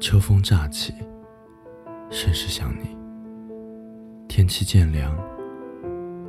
[0.00, 0.94] 秋风乍起，
[2.08, 2.96] 甚是想你。
[4.28, 5.12] 天气渐凉，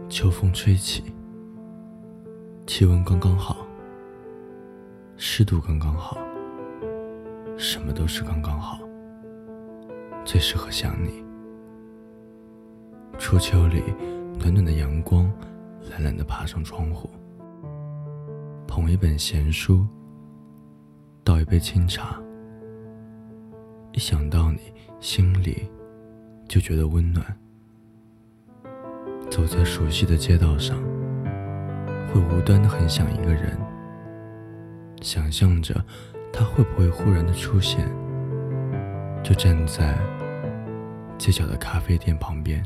[0.10, 1.14] 秋风吹起，
[2.66, 3.58] 气温刚刚好，
[5.18, 6.18] 湿度刚刚好，
[7.58, 8.80] 什么都是刚刚好，
[10.26, 11.24] 最适合想你。
[13.20, 13.84] 初秋里，
[14.40, 15.32] 暖暖的阳光
[15.92, 17.08] 懒懒地爬上窗户，
[18.68, 19.86] 捧一本闲书，
[21.24, 22.20] 倒一杯清茶。
[24.00, 24.60] 一想到你，
[25.02, 25.70] 心里
[26.48, 27.22] 就觉得温暖。
[29.30, 30.82] 走在熟悉的街道上，
[32.08, 33.60] 会无端的很想一个人，
[35.02, 35.76] 想象着
[36.32, 37.86] 他会不会忽然的出现，
[39.22, 39.98] 就站在
[41.18, 42.64] 街角的咖啡店旁边。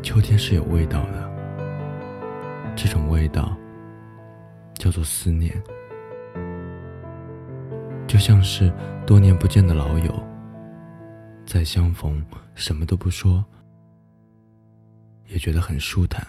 [0.00, 1.28] 秋天是有味道的，
[2.76, 3.56] 这种味道
[4.74, 5.60] 叫做思念。
[8.08, 8.72] 就像是
[9.06, 10.12] 多年不见的老友，
[11.44, 12.24] 再相逢，
[12.54, 13.44] 什么都不说，
[15.26, 16.24] 也觉得很舒坦；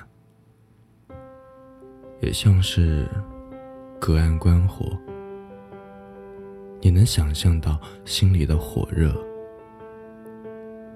[2.20, 3.08] 也像是
[3.98, 4.92] 隔岸观火，
[6.81, 9.16] 你能想象到心里的火热，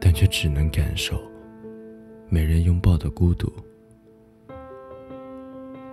[0.01, 1.17] 但却只能感受
[2.27, 3.49] 没人拥抱的孤独。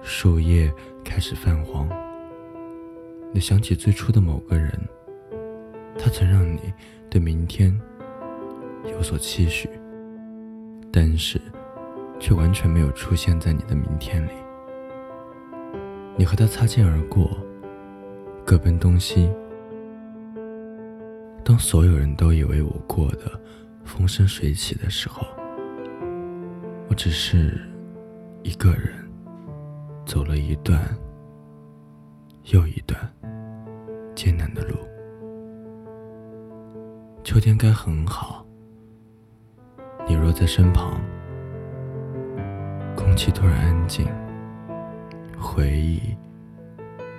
[0.03, 0.69] 树叶
[1.05, 1.89] 开始泛黄。
[3.33, 4.73] 你想起最初的某个人，
[5.97, 6.73] 他曾让你
[7.09, 7.73] 对明天
[8.91, 9.71] 有所期许，
[10.93, 11.41] 但是
[12.19, 14.33] 却完全没有出现在你的明天里。
[16.17, 17.31] 你和他擦肩而过，
[18.45, 19.31] 各奔东西。
[21.45, 23.41] 当所有人都以为我过得
[23.85, 25.25] 风生水起的时候，
[26.89, 27.61] 我只是
[28.43, 28.93] 一个人
[30.05, 30.85] 走了一段
[32.47, 33.01] 又一段。
[34.15, 34.77] 艰难的路，
[37.23, 38.45] 秋天该很好。
[40.07, 41.01] 你若在身旁，
[42.97, 44.07] 空气突然安静，
[45.39, 46.17] 回忆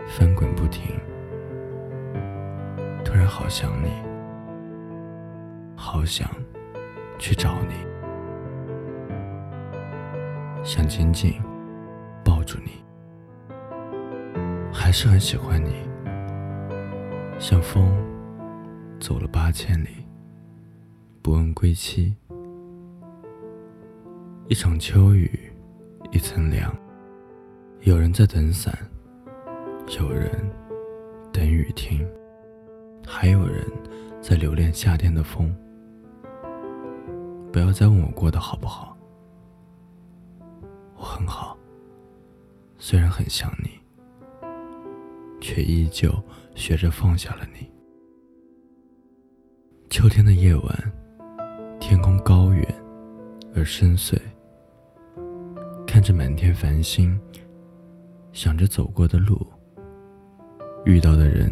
[0.08, 1.00] 翻滚不停，
[3.04, 3.90] 突然好想你，
[5.76, 6.30] 好想
[7.18, 7.74] 去找你，
[10.64, 11.42] 想紧紧
[12.24, 12.84] 抱住你，
[14.74, 15.90] 还是很喜欢你。
[17.42, 17.92] 像风，
[19.00, 19.88] 走了八千里，
[21.24, 22.16] 不问归期。
[24.48, 25.52] 一场秋雨，
[26.12, 26.72] 一层凉。
[27.80, 28.78] 有人在等伞，
[30.00, 30.30] 有人
[31.34, 32.08] 等雨停，
[33.08, 33.66] 还有人
[34.22, 35.52] 在留恋夏天的风。
[37.52, 38.96] 不要再问我过得好不好，
[40.96, 41.58] 我很好，
[42.78, 43.81] 虽然很想你。
[45.42, 46.10] 却依旧
[46.56, 47.70] 学着放下了你。
[49.90, 50.94] 秋天的夜晚，
[51.80, 52.66] 天空高远
[53.54, 54.18] 而深邃。
[55.86, 57.20] 看着满天繁星，
[58.32, 59.46] 想着走过的路，
[60.86, 61.52] 遇到的人，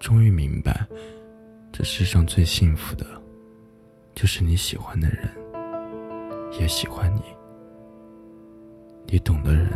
[0.00, 0.84] 终于明白，
[1.70, 3.06] 这世上最幸福的，
[4.12, 5.30] 就是你喜欢的人，
[6.58, 7.22] 也喜欢你。
[9.06, 9.70] 你懂的人，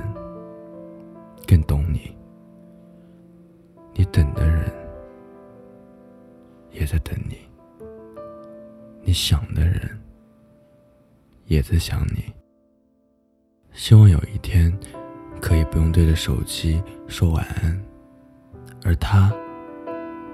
[1.47, 2.17] 更懂你。
[3.97, 4.69] 你等的人
[6.73, 7.39] 也在等你，
[9.03, 9.89] 你想的人
[11.47, 12.25] 也在想你。
[13.73, 14.77] 希望有一天
[15.41, 17.81] 可以不用对着手机说晚安，
[18.85, 19.33] 而他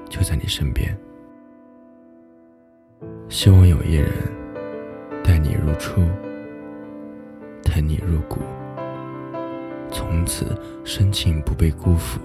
[0.08, 0.98] 就在你身边。
[3.28, 4.10] 希望有一人
[5.22, 6.00] 待你如初，
[7.62, 8.40] 疼你入骨，
[9.90, 12.18] 从此深情不被辜负。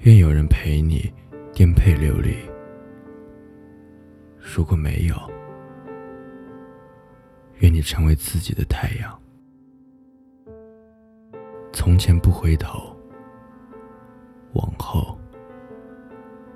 [0.00, 1.12] 愿有人陪你
[1.52, 2.36] 颠沛流离。
[4.38, 5.16] 如果没有，
[7.58, 9.20] 愿你成为自己的太阳。
[11.72, 12.96] 从前不回头，
[14.52, 15.18] 往后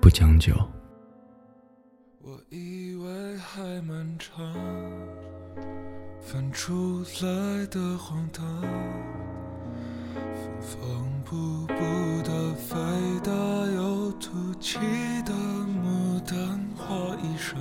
[0.00, 0.54] 不将就。
[2.20, 4.54] 我以为还漫长，
[6.20, 8.62] 翻出来的荒唐，
[12.22, 12.76] 的飞。
[14.60, 14.78] 记
[15.26, 16.36] 得牡丹
[16.76, 16.86] 花
[17.16, 17.56] 衣裳，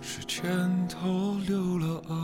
[0.00, 0.42] 是前
[0.88, 2.16] 头留了啊。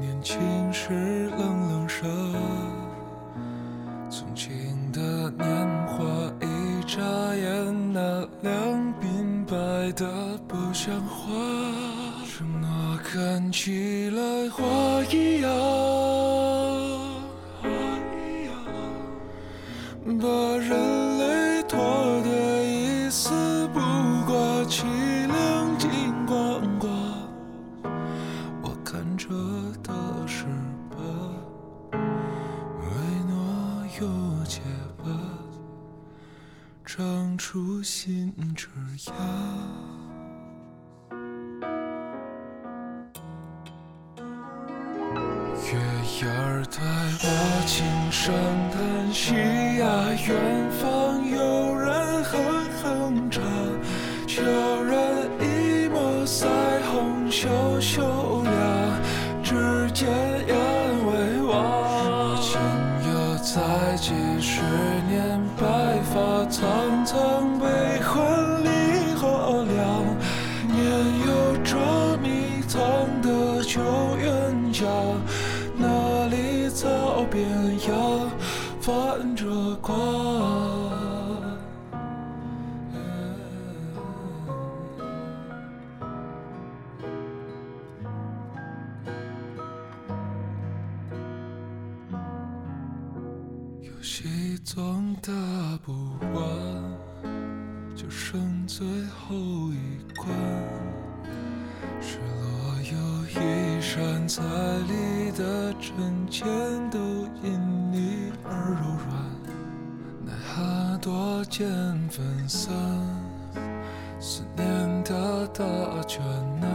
[0.00, 0.40] 年轻
[0.72, 1.38] 时冷
[1.68, 2.06] 冷傻，
[4.10, 4.50] 从前
[4.92, 6.02] 的年华
[6.40, 7.02] 一眨
[7.36, 8.52] 眼，那两
[9.00, 11.30] 鬓白的不像话。
[12.26, 13.70] 承诺看起
[24.70, 24.86] 凄
[25.26, 25.90] 凉尽
[26.26, 26.88] 光挂。
[28.62, 29.26] 我看着
[29.82, 29.92] 的
[30.28, 30.44] 是
[30.90, 30.96] 吧，
[31.92, 31.98] 唯
[33.26, 33.34] 诺
[34.00, 34.60] 有结
[34.98, 35.10] 巴，
[36.84, 39.12] 长出新枝桠。
[45.66, 45.76] 月
[46.22, 46.80] 牙儿带
[47.22, 47.26] 我
[47.66, 48.32] 轻声
[48.70, 49.34] 叹息
[49.80, 49.84] 呀，
[50.28, 50.59] 远
[65.08, 67.49] 年，白发苍苍，
[98.78, 99.34] 最后
[99.72, 100.28] 一关。
[102.00, 102.94] 失落又
[103.26, 104.40] 一闪彩
[104.86, 105.90] 里的针
[106.30, 106.46] 尖
[106.88, 106.98] 都
[107.42, 107.50] 因
[107.90, 109.10] 你而柔软，
[110.24, 111.68] 奈何多见
[112.08, 112.72] 分散，
[114.20, 115.64] 思念的大
[116.06, 116.22] 卷
[116.60, 116.70] 难，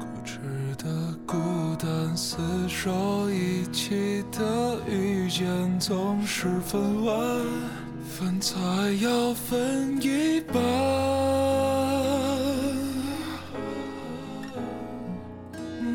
[0.00, 0.38] 固执
[0.78, 1.36] 的孤
[1.78, 7.14] 单，厮守一起的遇见总是分完，
[8.22, 8.60] 饭菜
[9.00, 10.62] 要分一半。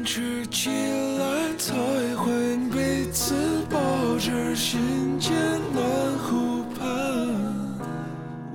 [0.03, 1.73] 吃起来才
[2.17, 3.33] 会彼此
[3.69, 3.79] 抱
[4.17, 5.33] 着心间
[5.73, 6.85] 暖湖畔。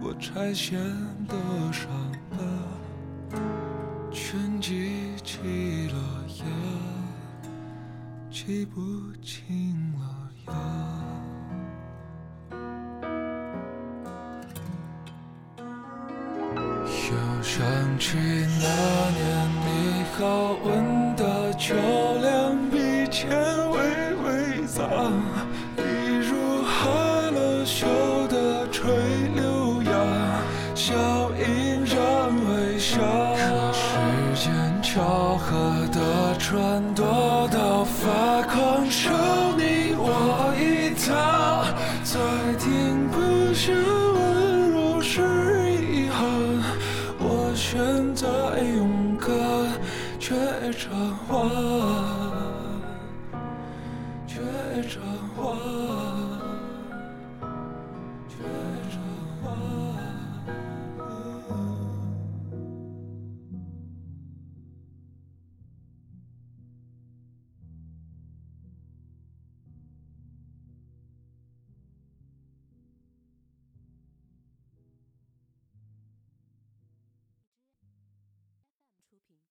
[0.02, 0.78] 我拆线
[1.26, 1.34] 的
[1.72, 1.88] 伤
[2.30, 2.36] 疤，
[4.10, 4.90] 全记
[5.24, 5.98] 起了
[6.40, 6.44] 呀，
[8.30, 8.80] 记不
[9.22, 10.81] 清了呀。
[17.42, 17.60] 想
[17.98, 18.16] 起
[18.60, 18.68] 那
[19.10, 19.20] 年
[19.66, 21.74] 你好吻的秋
[22.20, 22.76] 凉，鼻
[23.10, 23.28] 尖
[23.72, 23.78] 微
[24.22, 24.86] 微脏，
[25.76, 25.80] 一
[26.20, 26.88] 如害
[27.32, 27.84] 了羞
[28.28, 28.94] 的吹
[29.34, 29.90] 柳芽，
[30.76, 30.94] 笑
[31.32, 31.96] 盈然
[32.48, 33.00] 微笑。
[33.34, 33.88] 可世
[34.36, 38.41] 间巧合的船多到发
[48.14, 49.28] 着勇敢，
[50.18, 50.34] 却
[50.72, 52.21] 成花。